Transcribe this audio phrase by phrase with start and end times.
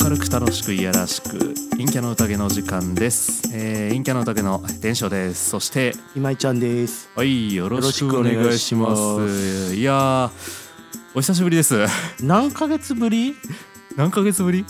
[0.00, 5.50] 明るく楽しくいやらしく陰キャの宴の時間です、えー、陰キャの宴の伝承です。
[5.50, 7.08] そして今井ちゃんです。
[7.14, 9.74] はいよろしくお願いしまます。
[9.76, 10.30] いやー
[11.14, 11.86] お久しぶりです。
[12.20, 13.36] 何ヶ月ぶり？
[13.96, 14.64] 何ヶ月ぶり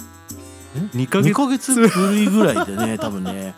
[0.93, 3.55] ？2ヶ ?2 月ヶ月ぶりぐらいでね、 多分ね。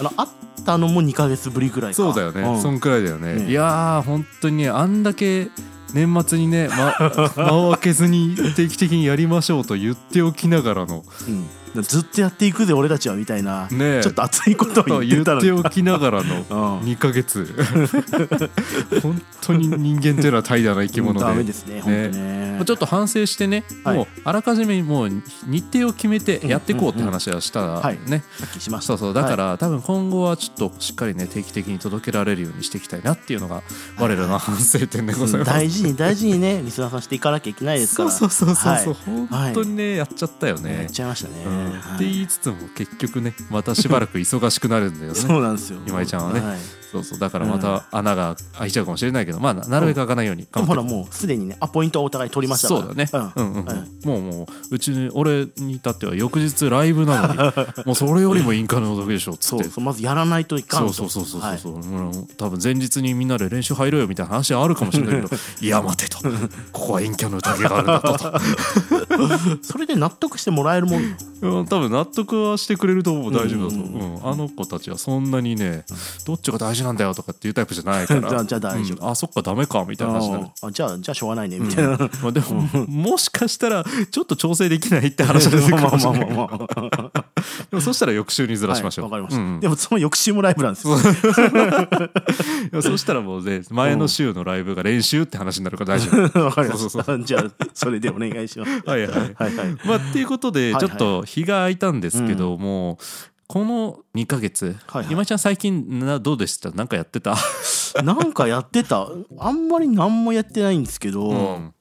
[0.00, 0.28] あの、会っ
[0.64, 1.94] たのも2ヶ月ぶりぐらいか。
[1.94, 2.60] そうだよね、ん。
[2.60, 3.34] そんくらいだよね。
[3.34, 3.50] ね。
[3.50, 5.48] いやー本当にねあんだけ
[5.94, 6.94] 年末にね、 ま、
[7.36, 11.04] 間を空けずに定期的にやりましょうと言っておきながらの。
[11.28, 11.82] うん。
[11.82, 13.66] ずっとやっていくぜ、俺たちは、みたいな。
[13.68, 15.48] ねちょっと熱いことを言言ってたのに。
[15.48, 16.36] っておきながらの
[16.82, 16.86] うん。
[16.86, 17.48] 2ヶ月。
[19.02, 21.26] 本当に人間っていうのは怠惰な生き物で。
[21.26, 22.43] ダメですね、本当ね。
[22.54, 23.96] まあちょっと反省してね、はい。
[23.96, 25.08] もうあらかじめもう
[25.46, 27.98] 日程を決めてやっていこうって話はしたらはい。
[28.06, 28.24] ね。
[28.80, 29.14] そうそう。
[29.14, 33.62] だから、多分今後はちょっとしっかりね定期的に届けられるようにしていきたいなっていうのが
[33.98, 35.50] 我らの反省点でございます。
[35.50, 38.10] 大事に大事にね、リスナーさんしていかなきゃいけないですから。
[38.10, 39.54] そうそうそうそう、はい。
[39.54, 40.90] 本当にね、やっちゃったよやねっ。
[40.90, 41.44] ちゃいましたね。
[41.44, 41.70] うん。
[41.72, 41.94] はい。
[41.96, 45.18] って言いつつも結局ねまたしばらく忙しくなるんだよね。
[45.18, 45.78] そうなんですよ。
[45.86, 46.40] 今井ちゃんはね。
[46.40, 46.84] い。
[46.94, 47.18] そうそう。
[47.18, 50.94] だからまた穴が開いちゃうかもしれないけど、まあななるべく開かないようにほら頑張って。
[50.94, 52.80] もうすでにねアポイントはお互い取りましたから。
[52.80, 53.32] そうだね、うん。
[53.36, 54.22] うんうんうん。
[54.22, 57.38] もうもううちに俺に至っては翌日ライブなのに
[57.84, 59.64] もうそれよりもインカのお得でしょっつって。
[59.64, 60.92] そうそうまずやらないといかんと。
[60.92, 61.58] そうそうそうそうそうはい。
[61.58, 65.28] そう、もう多分前日にみんなで練習入ろうよみたいな話はあるかもしれないけど
[65.60, 66.18] いや待てと。
[66.72, 68.40] ここは陰キャの宴があるんだと。
[69.62, 71.02] それで納得してもらえるもん。
[71.42, 73.82] うん多分納得はしてくれると思う大丈夫だと。
[73.82, 74.14] 思う、うん。
[74.14, 74.26] うん。
[74.26, 75.84] あの子たちはそんなにね
[76.26, 78.28] どっちが大事なんだよとかっていうタイプじゃないから。
[78.30, 79.04] じゃあじゃあ大丈夫。
[79.04, 79.10] うん。
[79.10, 80.46] あそっかダメかみたいな話になる。
[80.62, 86.20] あじゃあじゃあしょうがないねみたいな、まあでも、もしかしたらちょっと調整できないって話が出てくるかもしれない。
[86.20, 87.24] まあまあまあまあ
[87.70, 89.10] でもそしたら翌週にずらしましょう。
[89.10, 90.96] はいわかりました、でもその翌週もライブなんですよ。
[92.82, 96.44] そ したらもうね前の週のライブが練習って話になるから大丈夫。
[96.44, 98.70] わかりまそうそうしたじゃあそれでお願いします。
[98.86, 99.20] はいはい。
[99.34, 99.76] はいはい。
[99.84, 102.98] まあっていうことではいちょっと日が空いたんですけども、
[103.46, 105.12] この2ヶ月、はいはい。
[105.12, 106.70] 今井ちゃん最近などうでした？
[106.70, 107.36] なんかやってた、
[108.02, 109.08] なんかやってた。
[109.38, 111.74] あんまり何もやってないんですけど、うん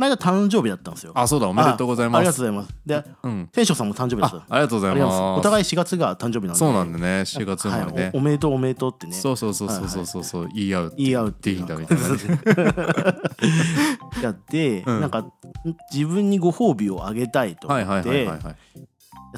[0.00, 1.12] この間誕生日だったんですよ。
[1.14, 2.22] あそうだおめでとうございああます。
[2.22, 2.74] りがとうございます。
[2.86, 4.36] でうん、天翔さんも誕生日だった。
[4.38, 5.20] あありがとうございます。
[5.20, 6.54] お互い4月が誕生日なんで。
[6.54, 8.02] そうなんだね4月生まれね。
[8.04, 9.12] はい、おおめでとうおめでとうってね。
[9.12, 12.16] そうそうそうそうそうそう言い合うって言い合うってていういいんだみたいなね。
[14.22, 15.26] やって、うんなんか
[15.92, 18.56] 自分にご褒美をあげたいと思はいはいってはいはいはい。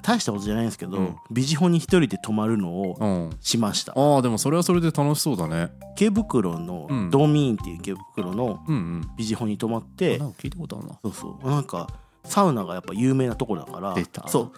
[0.00, 1.16] 大したことじゃないんですけど、うん。
[1.30, 3.30] ビジホに一人で泊まるのをうん。
[3.40, 3.92] しました。
[3.96, 5.70] ああでもそれはそれで楽しそうだね。
[5.96, 7.10] 池袋の、うん。
[7.10, 9.10] ドーミーンっていう池袋のうんうん。
[9.16, 10.98] ビジホに泊まってなんか聞いたことあるな。
[11.02, 11.46] そうそう。
[11.50, 11.88] なんか
[12.24, 14.26] サウナがやっぱ有名なとこだから出た。
[14.28, 14.52] そう。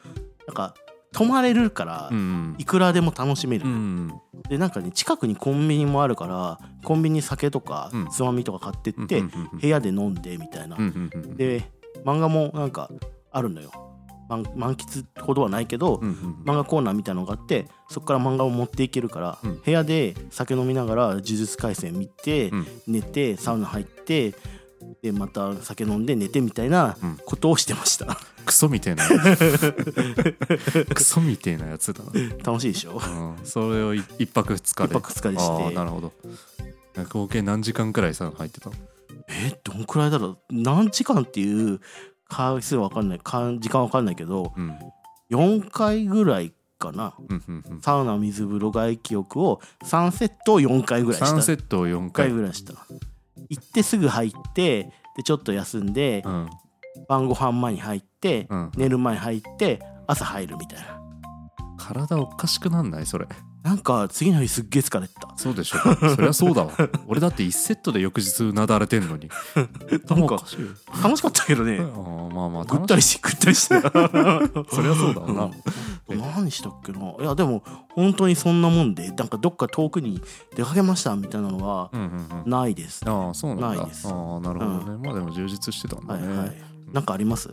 [0.47, 0.75] なんか
[1.13, 4.13] 泊まれるから、うんいくらでも楽しめる、うん。
[4.49, 8.09] でなんかね近くにコンビニもあるからコンビニに酒とかうん。
[8.11, 11.37] つまみとか買ってって、うんうんうん部屋で飲んでみたいな、うんうんうん。
[11.37, 11.71] で
[12.05, 12.91] 漫画もなんか
[13.31, 13.71] あるのよ
[14.29, 16.15] 満満喫ほどはないけど、うんうん
[16.45, 19.61] 漫画コーナーみたいなのがあってそこから漫画を持っていけるから、うん。
[19.65, 22.67] 部屋で酒飲みながら「呪術廻戦」見て、うん。
[22.87, 24.35] 寝てサウナ入って
[25.03, 27.19] でまた酒飲んで寝てみたいなうん。
[27.25, 29.05] ことをしてました、クソみてえな
[30.95, 32.11] クソみてえなやつだな、
[32.45, 33.01] 楽しいでしょ？
[33.01, 33.01] う
[33.43, 34.91] ん、それをい一泊二日で。
[34.91, 35.75] 一泊二日でして。
[35.75, 36.13] なるほど。
[37.11, 38.77] 合計何時間くらいさ入ってたの？
[39.29, 40.39] えどんくらいだろう？
[40.51, 41.81] 何時間っていう
[42.37, 43.19] 回数は分かんない。
[43.19, 44.79] か時間は分かんないけどうん。
[45.31, 47.15] 4回ぐらいかな。
[47.81, 51.27] サウナ水風呂外気浴を3セットを4回ぐらいした。
[51.27, 52.75] 3セットを4 1回回ぐらいした。
[53.49, 56.51] 行ってすぐ入ってでちょっと休んでうん。
[57.09, 58.71] 晩ご飯前に入ってうん。
[58.77, 61.01] 寝る前に入って朝入るみたいな。
[61.77, 63.07] 体おかしくなんない？
[63.07, 63.27] それ
[63.65, 65.33] なんか次の日すっげえ疲れてた。
[65.37, 65.79] そうでしょ
[66.15, 66.73] そりゃそうだわ。
[67.09, 69.31] 俺だって1セットで翌日うなだれてんのに。
[69.57, 70.37] なんか
[71.03, 71.79] 楽しかったけどね。
[71.81, 73.81] あーまあまあぐったりしてぐったりして。
[73.81, 75.51] たそりゃそうだわな。
[76.09, 76.21] うん。
[76.21, 76.99] 何したっけな。
[76.99, 77.63] いやでも
[77.95, 80.21] 本当にそんなもんでなんかどっか遠くに
[80.55, 82.51] 出かけましたみたいなのはうんうんうん。
[82.51, 83.69] ないです、ああそうなんだ。
[83.79, 84.07] ないです。
[84.09, 86.53] ああなるほどね、まあでも充実してたんだね、はいはい。
[86.93, 87.49] なんかあります？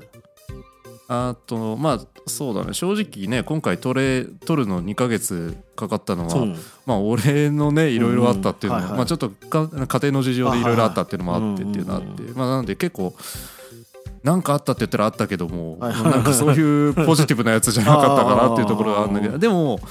[1.13, 2.73] あとまあそうだね。
[2.73, 6.55] 正直ね今回撮れ撮るの2ヶ月かかったのは
[6.85, 8.87] まあ俺のねいろいろあったっていうのも、うん。
[8.87, 8.97] はいはい。
[8.99, 13.13] まあちょっとか家庭の事情でいろいろあったっていうのもあってっていうのがあっうんてまあなんで結構
[14.23, 16.03] なんかあったって言ったらあったけども、はいはい。
[16.11, 19.81] なんかそういうポジティブなやつじゃなかったかなっていうところがあるんだけど でも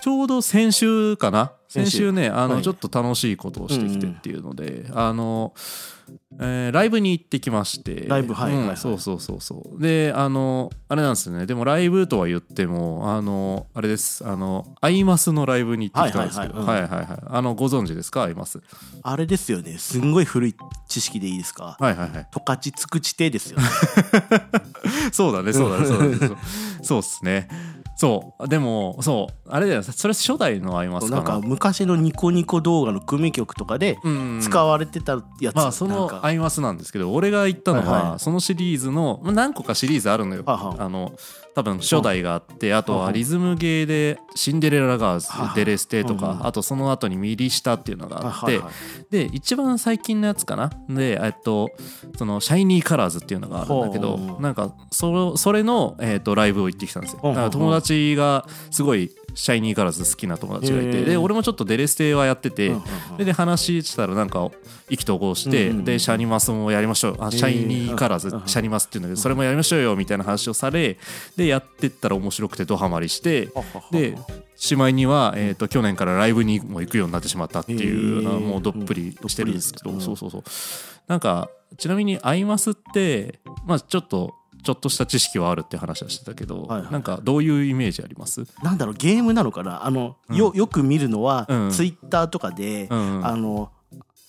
[0.00, 2.62] ちょうど先週かな先先週週ねあのはい。
[2.62, 5.54] ちょっと楽しいことをしてきてっていうので、あの、
[6.38, 8.04] えーライブに行ってきまして。
[8.08, 8.68] ライブはいうんはい。
[8.68, 9.82] はいそうそうそうそう。
[9.82, 11.46] であのあれなんですよね。
[11.46, 14.26] でもライブとは言ってもあのあれです。
[14.26, 16.60] あのアイマスのライブに行ってきたんですけど。
[16.60, 16.90] ははいいはい。
[16.90, 18.24] はいあのご存知ですか？
[18.24, 18.60] アイマス。
[19.02, 19.78] あれですよね。
[19.78, 20.54] すんごい古い
[20.88, 21.78] 知識でいいですか？
[21.80, 22.28] はいはいはい。
[22.30, 23.64] 十勝つくち亭ですよね。
[25.12, 26.36] そうだねそうだねそうだね。
[26.82, 27.48] そうっすね
[28.02, 28.48] そう。
[28.48, 29.48] でもそう。
[29.48, 31.22] あれだよそれ初代のアイマスかな。
[31.22, 38.18] んなか昔のニコニコ動画の組曲とかでうん使われてたやつ、まあそのアイマスなんですけど俺が言ったのは、はいはい。
[38.18, 40.42] そのシリーズのまあ何個かシリーズあるのよ。
[40.46, 41.12] あの
[41.54, 48.60] 多分初代があってあとはリズムゲーで「シンデレラガールズ」はデレステとかあとその後に「ミリシタ」っていうのがあって
[49.10, 50.70] で一番最近のやつかな？
[50.88, 51.70] でえっと
[52.16, 57.20] その「シャイニーカラーズ」っていうのがあるんだけどなんかそそれの、えっとライブを行ってきたんですよ。
[57.22, 62.74] だから友達がすごいシャイニーカラーズ好きな友達がいてで俺もちょっとデレステはやってて
[63.16, 64.50] で話したらなんか
[64.90, 67.16] 意気投合して、でシャニマスもやりましょう。
[67.18, 70.98] あシャイニーカラーズ、シャニマスっていうんだけどそれもやりましょうよみたいな話をされ
[71.34, 73.50] でやってったら面白くてドハマりして
[73.90, 74.16] で
[74.56, 80.42] しまいには、えー、と去年からライブにも行くようになってしまったっていうへーもうどっぷりしてるんですけど、うんそうそうそう
[81.08, 88.44] なんかちなみにアイマスってまあちょっとちょっとした知識はあるって話はしてたけど、はいはいなんかどういうイメージあります？
[88.62, 89.84] なんだろうゲームなのかな？
[89.84, 90.36] あの、うん。
[90.36, 91.70] よよく見るのは、うん。
[91.72, 93.26] ツイッターとかで、うんうん。
[93.26, 93.72] あの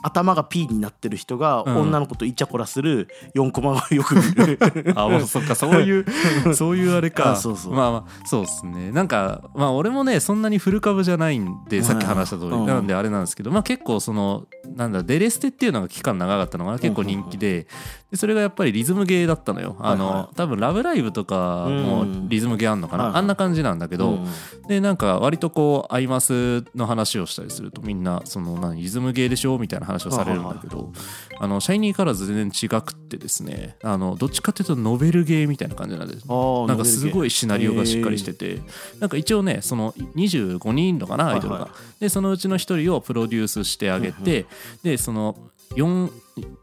[0.03, 1.77] 頭が P になってる人がうん。
[1.83, 4.59] 女の子とイチャコラする4コマがよく見る。
[4.95, 6.05] あもうそっかそういう
[6.53, 7.31] そういうあれか。
[7.33, 7.73] あそうそう。
[7.73, 8.91] まあまあそうですね。
[8.91, 12.51] なんかまあ俺もねそんなにフル株じゃないんでさっき話した通り。
[12.51, 12.65] うん。
[12.65, 14.45] なんであれなんですけどまあ結構その
[14.75, 17.67] なんだデレステっていうのが期間長かったのが結構人気で
[18.11, 19.75] でそれがやっぱりリズムゲーだったのよ。
[19.79, 19.97] あはい。
[19.99, 23.13] はの多分「ラブライブ!」とかもリズムゲーあんのかはいはい。
[23.13, 24.27] なあんな感じなんだけどうん。
[24.67, 29.57] でなんか割とこうアイマスの話をしたりするとみんなその何リズムゲーでしょ？
[29.57, 30.91] みたいな話をされるんだけど
[31.39, 36.27] あのシャイニーカラーズ全然違くってですねあのどっちかっていうとノベルゲーみたいな感じなんです。
[36.27, 38.61] なんかすごいシナリオがしっかりしてて
[38.99, 41.53] なんか一応ねその25人のかなアイドルが。
[41.53, 41.69] はいは
[41.99, 44.45] でそのうちの1人をプロデュースしてあげて
[44.83, 45.37] でその
[45.75, 46.11] 4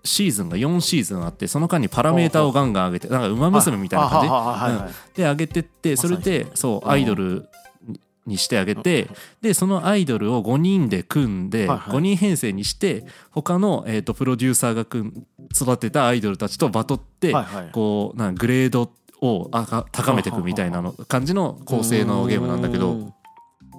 [0.04, 7.48] シーズンが4シーズンあってその間にパラメーターをガンガン上げてなんか馬娘みたいな感じで上げてってそれでそうアイドル
[8.26, 9.08] にしてあげて
[9.40, 11.96] でそのアイドルを5人で組んではいはい。
[11.96, 14.82] 5人編成にして他のえーとプロデューサーが
[15.54, 17.34] 育てたアイドルたちとバトって
[17.72, 19.50] こうなんかグレードを
[19.92, 22.92] 高めていくみたいなの感じの構成のゲームなんだけど。
[22.92, 23.14] うん。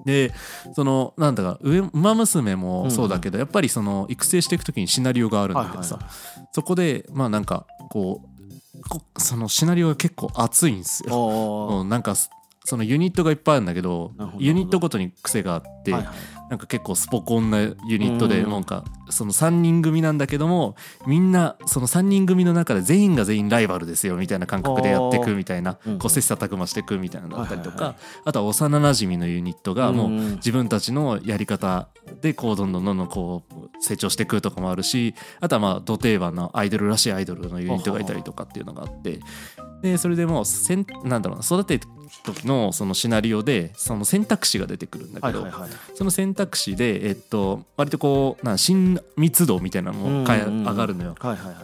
[0.04, 0.34] で
[0.74, 5.98] そのなんだか「ウマ娘」もそうだけどやっぱりその育成していく時にシナリオがあるんだけどさ。
[5.98, 6.06] はい
[6.54, 11.84] そこでまあなんかこうこそのシナリオが結構熱いんですよ。
[11.86, 12.16] なんか
[12.64, 16.14] そそのユニットがいっぱいあるんだけどユニットごとに癖があって、はいはい。
[16.50, 18.52] なんか結構スポコンなユニットでうん。
[18.52, 20.76] なんかその3人組なんだけども
[21.08, 31.90] みんなその3人組の中で全員が全員ライバルですよみたいな感覚でやっていくみたいなうんこう切磋琢磨していくみたいなのだったりとかあとは幼なじみのユニットがもううん自分たちのやり方
[32.22, 39.20] でこうどんどんどんどんこう成長していくとかもあるしあとはまあ土定番のアイドルらしいアイドルのユニットがいたりとかっていうのがあって
[39.82, 41.80] でそれでもうせんなんだろうな育て
[42.46, 45.48] のそのシナリオでその選択肢が出てくるんだけど
[45.96, 51.16] その選択肢でえっと割とこうなん親密度みたいなのも上がるのよ。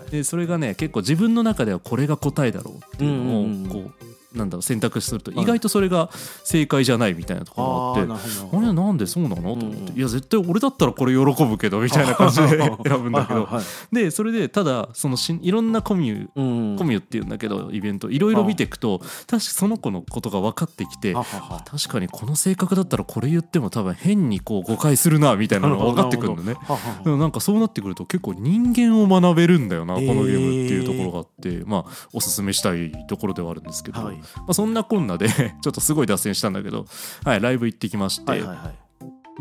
[0.10, 4.07] でそれがね結構自分の中ではこれが答えだろうっていうのをこう
[4.38, 5.32] なんだろう選択すると。
[5.32, 5.44] はい。
[5.44, 6.10] 意外とそれが
[6.44, 7.62] 正解じゃないみたいなとこ
[7.98, 9.36] ろがあってあれなんでそうなの？
[9.36, 13.48] と思って、いや絶対俺だったらこれ喜ぶけどみたいな感じで選ぶんだけど。
[13.92, 16.78] でそれでただそのしいろんなコミュうん。
[16.78, 26.56] コミュっていうんだけどイベントいろいろ見ていくと確かその子のことが分かってきて確かにこの性格だったらこれ言っても多分変にこう誤解するなみたいなのが 分かってくるのね。
[27.04, 35.30] でもなんかそうなってくると結構人間を学べるんだよなこのゲームっていうところがあって、まあおすすめしたいところではあるんですけど、はいまあ、そんなこんなで
[35.62, 36.86] ちょっとすごい脱線したんだけど、
[37.24, 38.88] はい、ライブ行ってきまして、はいはいはい。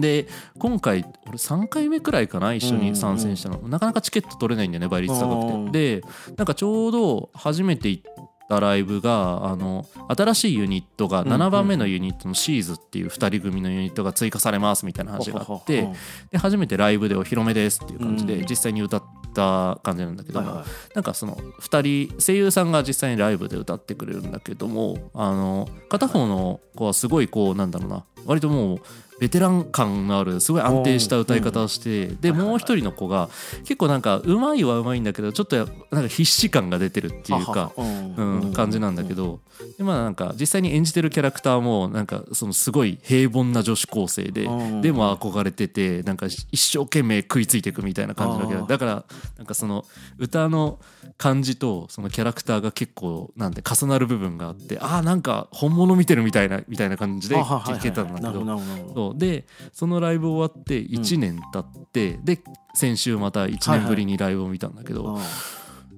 [0.00, 0.26] で
[0.58, 8.02] 今回俺3回目くらいかな一緒に参戦したの、なかなかチケット取れないんだよね倍率高うんくてでなんかちょうど初めて行っ
[8.48, 15.88] たライブがあの新しいユニットがうんうん7番目のユニットのシーズっていう2人組のユニットが追加されますみたいな話があって、
[16.30, 18.46] で初めてライブでお披露目ですっていう感じでうん。
[18.46, 19.02] 実際に歌っ
[19.36, 20.66] た感じなんだけども、はいはい。
[20.94, 28.80] なんかその2人声優さんが実際にライブで歌ってくれるんだけどもあの片方の子はすごいこうなんだろうな割ともう
[29.18, 33.28] ベテラン感のあるすごい安定した歌い方をしてではいはいはいもう一人の子が
[33.60, 39.40] 結構なんかうまいはうまいんだけどちょっとなんか必死感が出てるっていうかうん、感じなんだけど、
[39.78, 44.80] でまあなんか実際に演じてるキャラクターもなんかそのすごい平凡な女子高生で、うん。
[44.82, 49.04] でも憧れててなんか一生懸命食いついていくみたいな感じだけどだから
[49.36, 49.84] なんかその
[50.18, 50.78] 歌の
[51.18, 62.42] 感じとそのキャラクターが結構なんで重なる部分があってああなんか本物見てるみたいなみたいな感じで聞けたんだけどでそのライブ終わって1年経って、で
[62.74, 65.22] 先週また1年ぶりにライブを見たんだけど、あ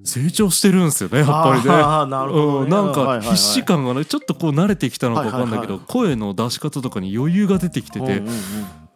[0.05, 1.69] 成長してるんですよねやっぱりね。
[1.77, 2.33] なね。
[2.33, 3.37] うん、なんかはいはいはい。
[3.37, 5.83] 必死感がねちょっとこう慣れてきたのか分かんないけど、はい。
[5.87, 8.35] 声の出し方とかに余裕が出てきてて、うんうん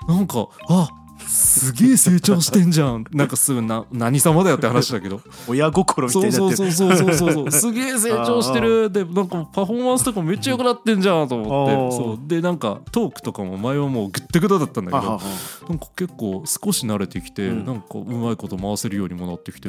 [0.08, 0.16] うん。
[0.16, 0.90] なんかあ
[1.26, 3.04] すげえ成長してんじゃん。
[3.12, 5.20] なんかすぐな何様だよって話だけど。
[5.48, 6.72] 親心みたいになってる。
[6.72, 8.90] そうそうそうそうそう すげえ成長してる。
[8.90, 11.96] でなんかパフォーマンスとかめっちゃ良くなってんじゃんと思って。
[11.96, 12.28] そう。
[12.28, 15.20] でなんかトークとかも前はもうグッテグダだったんだけど
[15.68, 17.64] なんか結構少し慣れてきて、うん。
[17.64, 19.68] なんかうまいこと回せるようにもなってきて、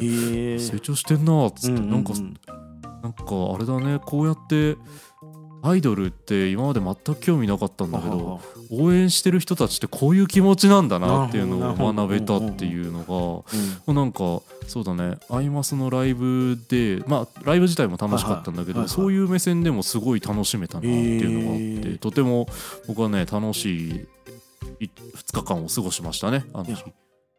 [0.58, 1.90] 成長してんなーっつって、うんうんうん。
[1.90, 2.12] なんか
[3.04, 4.00] なんかあれだね。
[4.02, 4.76] こうやって
[5.66, 8.38] アイドルって今まで全く興味なかったんだけど
[8.70, 13.44] 応援してる人たちってこういう気持ちなんだなっていうのを学べたっていうの
[13.86, 15.16] がうなんかそうだね。
[15.30, 22.46] アイマスのライブでまあライブ自体も楽しかったんだけどそういう目線でもすごい楽しめたなっていうのがあってとても
[22.86, 24.06] 僕はね楽しい
[24.80, 24.88] 2
[25.32, 26.84] 日間を過ごしましたねあの日。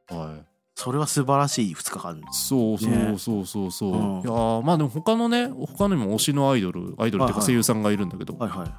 [0.10, 2.22] はいそれは素晴らしい2日間。
[2.32, 8.72] そうそうねそうそうそう、うんいやーまあでも他のね他にも推しのアイドルアイドルっていうか声優さんがいるんだけど、はいはい。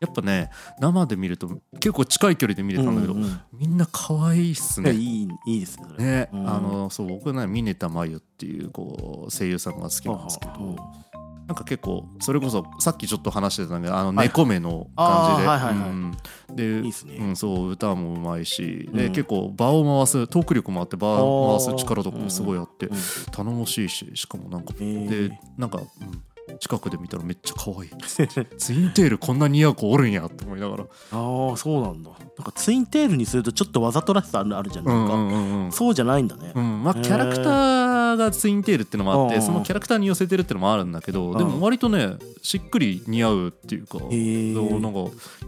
[0.00, 4.92] やっぱね生で見ると結構近い距離で見れたんだけど、うんうんみんな可愛いっすね。
[4.92, 6.48] いやいいいいですねね、うん。
[6.48, 11.07] あのそう僕ね峰田真由っていうこう声優さんが好きなんですけど、はは
[11.48, 16.12] なんか結構それこそさっきちょっと話してたんだけどあの猫目の感じで、は
[16.52, 16.80] いで
[17.18, 19.12] うん、そう歌もうまいし、でうん。
[19.12, 22.96] 結構場を回すトーク力もあって場を回す力とかもすごいあって、うん
[23.32, 26.22] 頼もしいししかもなんか、でなんか、うん、
[26.60, 27.90] 近くで見たらめっちゃ可愛い。
[28.58, 30.84] ツインテールこんな似合う子おるんやって思いながら。
[30.84, 32.10] ああそうなんだ。
[32.10, 34.86] なんかツインテールにするとちょっとわざとらしさあるあるじゃん。
[34.86, 35.64] うなんんか、うんうん。
[35.64, 44.10] うんそうじゃないんだね、うん、まあキャラクターがツインテールってのもあっうんてそのキャラクターに寄せてるってのもあるんだけどでも割とねしっくり似合うっていうかなんか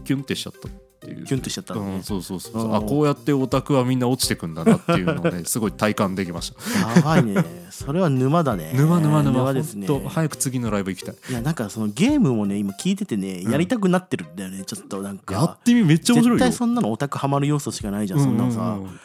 [0.03, 0.69] キュンってしちゃった
[1.05, 1.25] っていう。
[1.25, 2.63] キュンとしちゃったうんそうそうそう。
[2.63, 2.67] う。
[2.67, 6.95] んあこうやってオタクはみんな落ちてくんだなっていうのをね すごい体感できました。
[6.95, 7.43] やばいね。
[7.71, 8.73] それは沼だね。
[8.75, 9.87] 沼沼沼沼ですね。
[9.87, 11.15] と早く次のライブ行きたい。
[11.29, 16.45] いやなんかそのゲームもね今聞いててねやりたくなってるんだよね、ちょっとなんやかってみめっちゃ面白いよ。
[16.45, 18.67] 絶対そんなのオタクハマる要素しかないじゃんそんなのさ、うん。
[18.67, 18.99] うんうん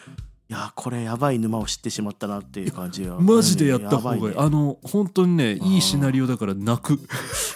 [0.49, 3.19] いやこれやばい沼を知ってしまったなっていう感じが。
[3.19, 4.35] マジでやった方がいいね。
[4.37, 6.95] あの本当にねいいシナリオだから泣く。
[6.95, 6.99] い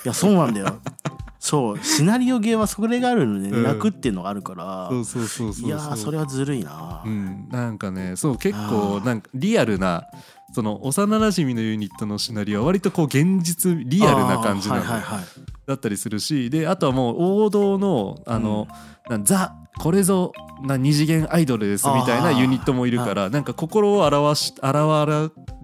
[0.04, 0.80] やそうなんだよ
[1.42, 3.62] そうシナリオゲーはそれがあるのね、うん。
[3.62, 9.06] 泣くっていうのがあるからそうそうそうそういやーそれはずるいな、うん、なんかねそう結構あー。
[9.06, 10.04] なんかリアルな
[10.52, 15.25] その幼馴染のユニットのシナリオは割とこう現実リアルな感じなのあーはいはいはい。
[15.66, 18.68] だったりするしであとはもう王道のあの、
[19.09, 19.25] なん。
[19.25, 20.32] ザこれぞ
[20.62, 25.09] な二次元アイドルですみたいなユニットもいるからなんか心を表し現れるようはい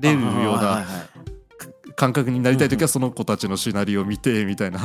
[0.00, 1.15] はいなはい
[1.96, 4.78] 感覚になりたい時はその子たちのシナリオを見てみたいな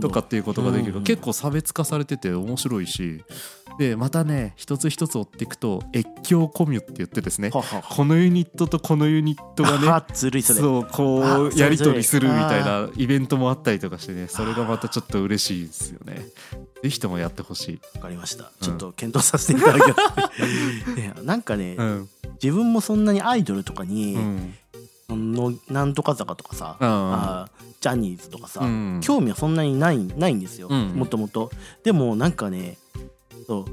[0.00, 0.92] とかっていうことができる。
[0.92, 1.04] うんうん。
[1.04, 3.22] 結構差別化されてて面白いし。
[3.78, 7.64] でまたね一つ一つ追っていくと越境コミュって言ってですねこ
[8.04, 16.26] のユニットとこのユニットがねあずるいそうこあうやり取りするみたいそなイベントもあったりとかしてねそれがまたちょっと嬉しいですよね。
[16.82, 18.52] ぜひともやってほしい、わかりました。
[18.60, 19.94] ちょっと検討させていただきま
[20.32, 22.08] す、 なんかね、うん。
[22.42, 24.54] 自分もそんなにアイドルとかに、うん
[25.16, 26.88] のなんとか坂とかさ、うん。
[26.88, 27.48] あ
[27.80, 29.00] ジャニーズとかさ、うん。
[29.02, 30.88] 興味はそんなにないないんですようん。
[30.94, 31.50] もともと。
[31.84, 32.78] でもなんかね
[33.46, 33.64] そう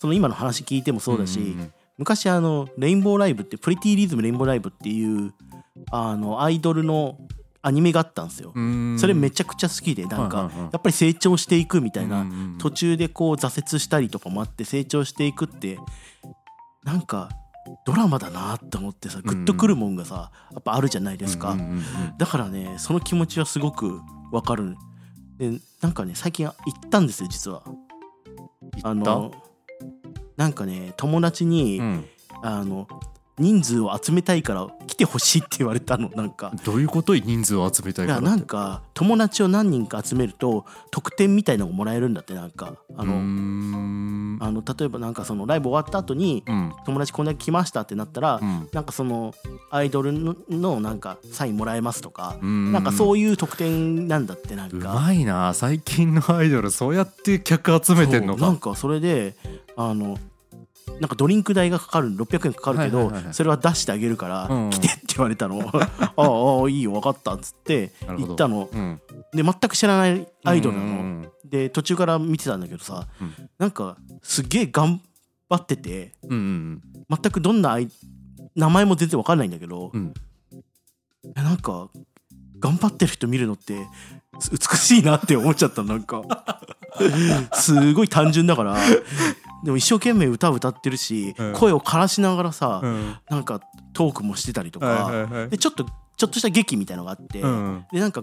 [0.00, 5.34] その今の話聞いてもそうだし、ん昔あのレインボーライブってプリティリズムレインボーライブっていう
[5.90, 7.18] あのアイドルの
[7.60, 8.96] アニメがあったんですよ、うん。
[8.98, 12.24] それめちゃくちゃ好きでなんかやっぱり成長していくみたいな、
[12.58, 15.78] 途中でこう挫折したりとかもあって成長していくって
[16.84, 17.28] なんか
[17.84, 21.82] ドラマだなって思ってさグッとくるもんがさやっぱあるじゃないですか、うんうんうん
[22.18, 24.00] だからねその気持ちはすごく
[24.32, 24.76] わかる。
[25.38, 27.62] でなんかね最近行ったんですよ実は。
[28.82, 29.10] あ行った？
[29.14, 29.32] の
[30.36, 32.04] なんかね友達に、うん。
[32.42, 32.86] あの
[33.38, 36.52] 人数を集めたいから来てほしいって言われたのなんか。
[36.64, 37.14] どういうこと？
[37.14, 38.38] 人数を集めたいいやからって。
[38.38, 42.74] なんか友達を何人か集めると特典みたいのがもらえるんだってなんか。
[42.96, 46.72] あの、あの例えばなんかそのライブ終わった後にうん。
[46.84, 48.68] 友達こんだけ来ましたってなったら、うん。
[48.72, 49.34] なんかその
[49.70, 52.72] アイドルののなんかサインもらえますとか、うん。
[52.72, 58.42] なんかそういう特典なんだってなんうかまいな最近のアイドルそうやって客集めてんのか。
[58.42, 59.36] なんかそれで
[59.76, 60.18] あの
[61.00, 64.70] なんかドリンク代がかかる600円かかるけど、それは出してあげるから、うん。
[64.70, 65.60] 来てって言われたの。
[65.70, 68.68] ああああいいよ分かったっつって行ったの。
[68.72, 69.00] うん。
[69.32, 73.34] で全く知らないアイドルなの、で途中から見てたんだけどさ、うん。
[73.58, 75.00] なんかすっげえ頑
[75.48, 76.80] 張ってて全
[77.30, 77.78] くどんな
[78.56, 80.12] 名前も全然わかんないんだけど、うん。
[81.36, 81.88] えなんか
[82.58, 83.86] 頑張ってる人見るのって
[84.40, 86.22] す美しいなって思っちゃったなんか。
[87.54, 88.76] すごい単純だから
[89.64, 91.52] でも一生懸命歌を歌ってるし、うん。
[91.54, 93.16] 声を枯らしながらさ、うん。
[93.28, 93.60] なんか
[93.92, 95.48] トークもしてたりとか、はいはいはい。
[95.50, 95.84] でちょっと
[96.16, 97.84] ちょっとした劇みたいのがあって、うん。
[97.92, 98.22] でなんか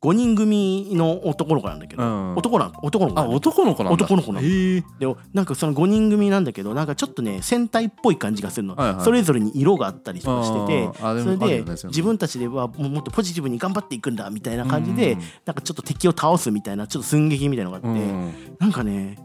[0.00, 2.36] 5人組の男の子なんだけど、うん。
[2.36, 4.04] 男な男の子なあ男の子なんだ。
[4.04, 4.80] 男の子なのへえ。
[4.98, 9.04] でなんかその5人組なんだけどなんかちょっとね戦隊っぽい感じがするの、はいはい。
[9.04, 15.20] それぞれに色があったりとかしててそれでね自分たちではもっとポジティブに頑張っていくんだみたいな感じで、うん。
[15.44, 18.56] なんかちょっと敵を倒すみたいなちょっと寸劇みたいなのがあって、うん。
[18.58, 19.18] なんかね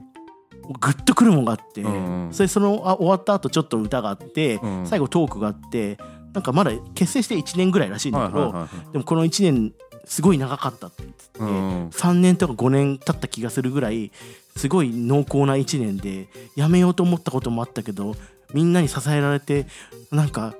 [0.73, 4.87] グッとくるもんがあって、うんそれそのあ終わった後ちょっと歌があって、うん。
[4.87, 5.97] 最後トークがあって
[6.33, 9.73] なんかまだ結成して1年ぐらいらしいんだけど、でもこの1年
[10.05, 14.11] すごい長かったって言って、うん3年とか5年経った気がするぐらい
[14.55, 18.15] すごい濃厚な1年でやめようと思ったこともあったけど
[18.53, 19.65] みんなに支えられて
[20.11, 20.55] なんか、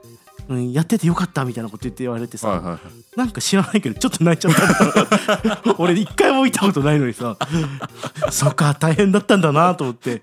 [0.49, 3.17] うん、やっててよかったみたいなこと言って言われてさ、はいはいはい。
[3.17, 7.37] なんか知らないけどちょっと泣いちゃったんだ 俺一回も見たことないのにさ
[8.31, 10.21] そっか大変だったんだなと思って。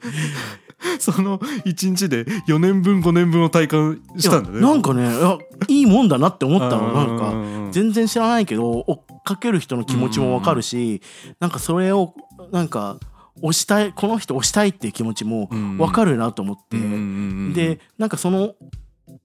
[1.00, 4.60] その1日で4年分5年分を体感したんだね。
[4.60, 6.92] なんかねいやいいもんだなって思ったの。
[6.92, 11.02] なんかか全然知らないけど追っかける人の気持ちもわかるし、
[11.40, 12.14] なんかそれを
[12.52, 12.98] なんか
[13.42, 16.76] 押したいこの人押したいっていう気持ちもわかるなと思って、
[17.54, 18.54] でなんかその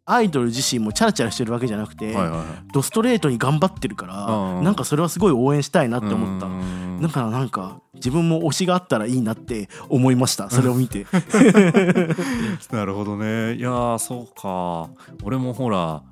[0.06, 2.46] アイドル自身もチャラチャラしてるわけじゃなくて、はいはいはい。
[2.74, 4.64] ドストレートに頑張ってるから、うん。
[4.64, 7.00] なんかそれはすごい応援したいなって思った、うん。
[7.02, 11.06] だからなんか自分も推しがあったらいいなって思いましたそれを見て。
[12.72, 13.56] なるほどね。
[13.56, 14.90] いやーそうか。
[15.24, 16.04] 俺もほら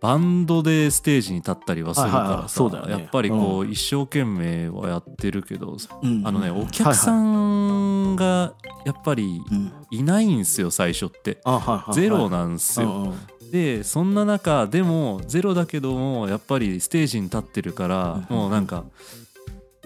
[0.00, 2.36] バンドでステージに立ったりはするはいはいはい。
[2.36, 2.92] からさそうだよね。
[2.92, 6.26] やっぱりこう一生懸命はやってるけどうん。
[6.26, 8.54] あのねお客さんが
[8.88, 9.72] やっぱりうん。
[9.90, 11.40] いないんすよ最初って。
[11.44, 11.94] あはいはいはい。
[11.94, 12.88] ゼロなんすよ。
[12.88, 13.50] うんうん。
[13.50, 18.84] でそんな中でもゼロだけどもやっぱりステージに立ってるからうんもうなんか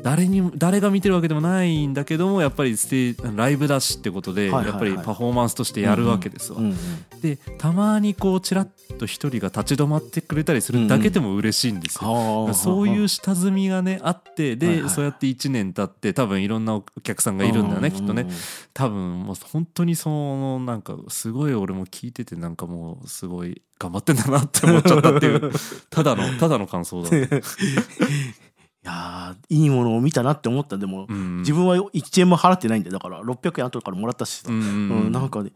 [0.03, 6.59] 誰にも誰が見てるわけでもないんだけどもやっぱりステーライブだしってことでやっぱりパフォーマンスとしてやるわけですわ。
[6.59, 6.77] うんうん
[7.23, 8.69] でたまにこうちらっ
[8.99, 12.13] と一人が立ち止まってくれたりするだけでも嬉しいんですよ。
[12.45, 14.91] はあそういう下積みがねあってはいではい。
[14.91, 18.27] そうやって1年経って多分いろんなお客さんがいるんだよねきっとね。
[18.75, 25.53] 多分もう本当にそのなんかすごい俺も聞いててなんかもうすごい頑張ってんだなって思っちゃったっていう
[25.91, 27.11] ただのただの感想だ、
[28.85, 30.77] いやーいいものを見たなって思った。
[30.77, 34.43] でも、うん、自分は1円も払ってないんでだから600円後からもらったし。
[34.43, 34.65] さ、うんうん。
[34.65, 35.53] うんなんかね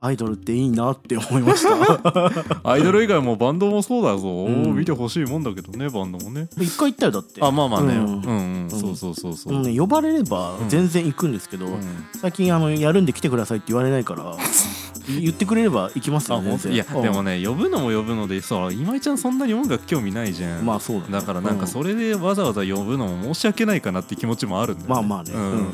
[0.00, 2.60] アイドルっていいなって思いました。
[2.62, 4.76] アイドル以外もバンドもそうだぞ、うん。
[4.76, 6.48] 見てほしいもんだけどねバンドもね。
[6.56, 7.42] 一回行ったよだって。
[7.42, 7.96] あまあまあね。
[7.96, 8.62] ううんん。
[8.62, 11.80] うん、そうそうそうそう、うんね呼ばれれば全然行くんですけど、うん。
[12.14, 14.36] 最近あのやるんで来てくださいって言われないから
[15.08, 16.58] 言ってくれれば行きますあよ全然。
[16.58, 17.02] 本当いやうん。
[17.02, 20.64] でもね呼ぶのも呼ぶのでそう今井ちゃんそんなに音楽興味ないじゃん。
[20.64, 21.12] まあそうだね。
[21.12, 21.58] だからなん。
[21.58, 25.32] かそれでわざわざ呼ぶのも申し訳ないかなって気持ちもあるんだよ、ね、まあまあね。
[25.32, 25.52] うん。
[25.52, 25.72] うん。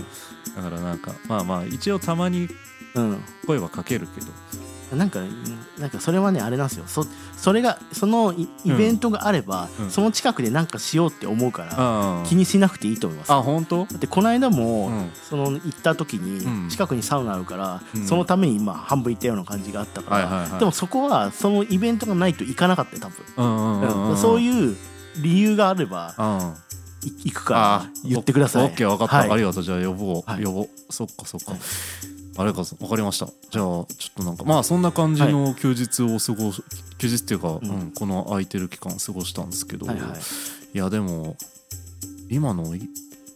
[0.57, 2.49] だからなんかまあまあ一応たまに
[2.95, 3.21] うん。
[3.47, 4.27] 声はかけるけど
[4.93, 6.85] なんかうんなんかそれはねあれなんですよ。
[6.87, 7.05] そ
[7.37, 9.91] それがそのイイベントがあれば、うん。
[9.91, 13.33] その近くでなんかしようって思うから、あ気にしなくていいと思います。
[13.33, 13.87] あ本当？
[13.87, 15.11] でこの間も、うん。
[15.29, 16.65] その行った時うん。
[16.67, 18.07] に近くにサウナあるから、うん。
[18.07, 20.59] そのためにまあ半分行ったような感じがあったから、はいはいはい。
[20.61, 24.17] でもそこはそのイベントがないと行かなかったよ多分、うんうんうんうん。
[24.17, 24.77] そういう
[25.23, 26.55] 理由があればうん。
[27.09, 28.67] い行くから言ってください。
[28.67, 29.31] オッケー分かった、はい。
[29.31, 29.63] ありがとう。
[29.63, 30.45] じゃあ呼ぼう、はい。
[30.45, 30.69] 呼ぼう。
[30.91, 31.61] そっかそっか、はい
[32.37, 33.27] あれか分かりました。
[33.51, 36.63] じゃあちょっとなんかまあそんな感じの休日を過ごし、
[36.99, 37.59] 休日っていうか、ん。
[37.63, 40.11] うんこの空いてる期間過ごしたんですけど、はいはい。
[40.75, 41.37] いやでも
[42.29, 42.81] 今のい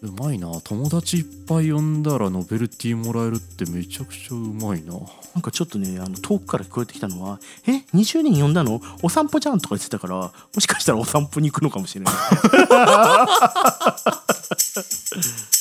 [0.01, 0.49] うまいな。
[0.63, 4.95] 友達いっぱい呼んだらノベルティもらえるってめちゃくちゃうまいな。
[5.35, 8.81] なんかちょっとねあの遠くから聞こえてきたのは「え20人呼んだの？
[9.03, 12.15] お散歩じゃん」とか言ってたからもしかしたらお散歩に行くのかもしれない